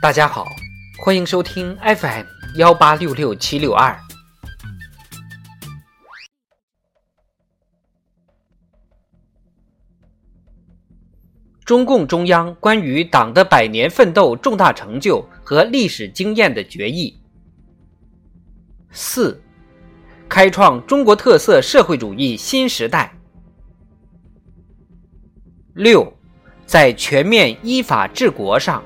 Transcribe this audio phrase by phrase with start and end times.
[0.00, 0.46] 大家好，
[0.96, 2.24] 欢迎收听 FM
[2.54, 3.98] 幺八六六七六二。
[11.64, 17.20] 中共中央关于党的百年奋斗重大成就和历史经验的决议。
[18.92, 19.42] 四，
[20.28, 23.12] 开创中国特色社会主义新时代。
[25.74, 26.16] 六，
[26.66, 28.80] 在全面依法治国上。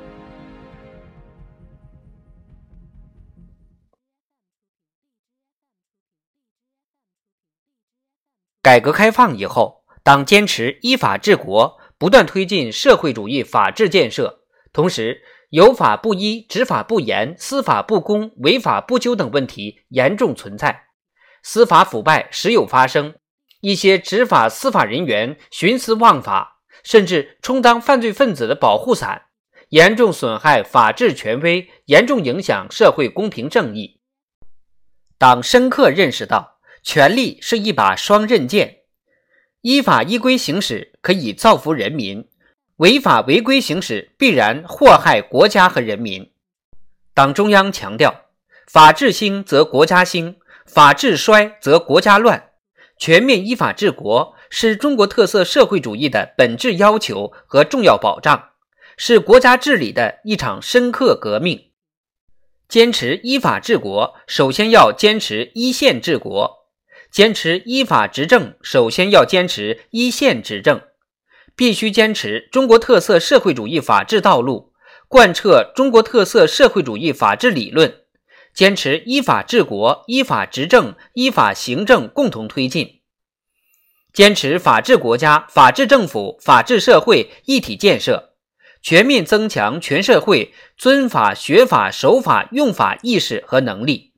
[8.62, 14.44] 改革开放以后，党坚持依法治国，不断推进社会主义法治建设。
[14.72, 20.84] 同时，有法不依、执法不严、司法不公、违法不究等问题严重存在，
[21.42, 23.16] 司法腐败时有发生，
[23.62, 29.22] 一些执法司法人员徇私枉法，甚至充当犯罪分子的保护伞，
[29.70, 34.00] 严重损害法治权威，严重影响社会公平正义。
[35.18, 36.51] 党深刻认识到。
[36.82, 38.80] 权力是一把双刃剑，
[39.60, 42.28] 依法依规行使可以造福人民，
[42.76, 46.32] 违法违规行使必然祸害国家和人民。
[47.14, 48.22] 党中央强调，
[48.66, 52.50] 法治兴则国家兴，法治衰则国家乱。
[52.98, 58.50] 全面依法治国是中国特色社会主义的本质要求和重要保障，
[58.96, 61.70] 是国家治理的一场深刻革命。
[62.68, 66.61] 坚持依法治国，首先要坚持一线治国。
[67.12, 70.80] 坚持依法执政，首先要坚持一线执政，
[71.54, 74.72] 必须坚持中国特色社会主义法治道路，
[75.08, 77.94] 贯彻中国特色社会主义法治理论，
[78.54, 83.02] 坚持依法治国、依法执政、依法行政共同推进，
[84.14, 88.32] 坚持法治国家、法治政府、法治社会一体建设，
[88.80, 94.11] 全面增强全社会遵法、学法、守法、用法意识和能力。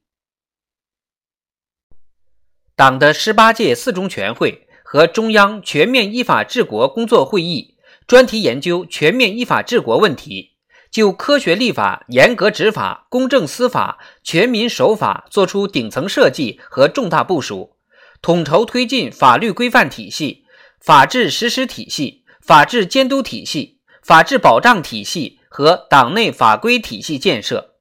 [2.77, 7.77] 党的十八届四中全会和中央全面依法治国工作会议
[8.07, 10.57] 专题研究全面依法治国问题，
[10.91, 17.77] 就科学立法、严格执法、公正司法、全民守法作出顶层设计和重大部署，
[18.21, 20.45] 统筹推进法律规范体系、
[20.81, 27.77] 法治实施体系、法治监督体系、法治保障体系和党内法规体系建设，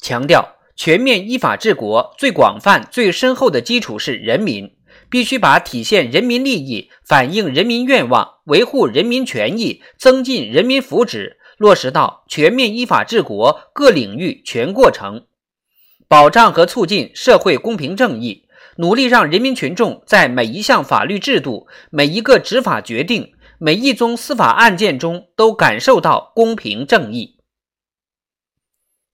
[0.00, 0.56] 强调。
[0.74, 4.72] 全面依法治国最广泛、最深厚的基础是人民，
[5.10, 15.26] 必须把体现人民利益、反映人民愿望、维护人民权益、增进人民福祉落实到全面依法治国各领域全过程，
[16.08, 27.36] 保障和促进社会公平正义，努力让人民群众在每一项法律制度、每一个执法决定、每一宗司法案件中都感受到公平正义。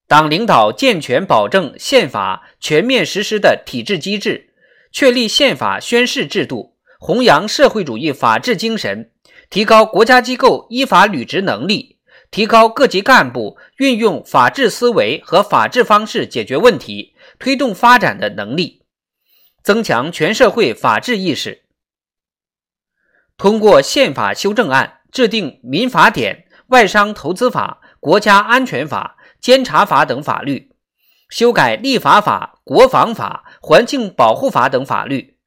[0.09, 4.55] 党领导健全保证宪法全面实施的体制机制，
[4.91, 9.11] 确立宪法宣誓制度，弘扬社会主义法治精神，
[9.51, 11.99] 提高国家机构依法履职能力，
[12.31, 18.81] 提高各级干部运用法治思维和法治方式解决问题、推动发展的能力，
[19.61, 21.65] 增强全社会法治意识。
[23.37, 29.17] 通过宪法修正案制定民法典、外商投资法、国家安全法。
[29.41, 30.71] 监察法等法律，
[31.29, 35.37] 修改立法法、国防法、环境保护法等法律，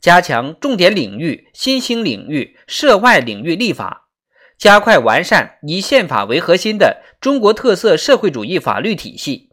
[0.00, 4.08] 加强重点领域、新兴领域、涉外领域立法，
[4.58, 9.50] 加快完善以宪法为核心的中国特色社会主义法律体系。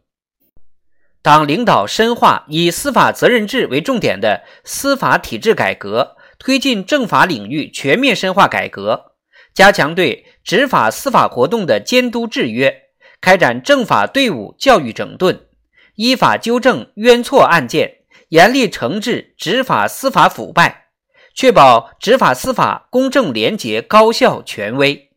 [1.20, 9.12] 党领导深化以司法责任制为重点的司法体制改革，推进政法领域全面深化改革，
[9.52, 12.87] 加强对执法司法活动的监督制约。
[13.20, 15.46] 开展政法队伍教育整顿，
[15.96, 17.98] 依法纠正冤错案件，
[18.28, 20.90] 严厉惩治执法司法腐败，
[21.34, 25.10] 确保执法司法公正廉洁、高效权威。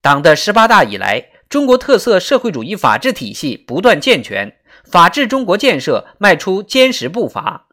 [0.00, 7.68] 党的十八大以来，中国特色社会主义法治体系不断健全，法治中国建设迈出坚实步伐，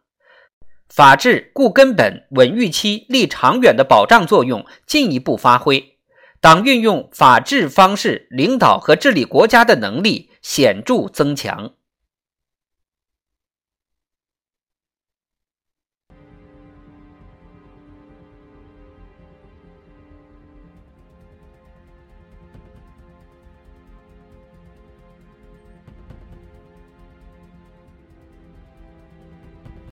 [0.88, 5.91] 法治固根本、稳预期、立长远的保障作用进一步发挥。
[6.42, 11.74] 党运用法治方式领导和治理国家的能力显著增强。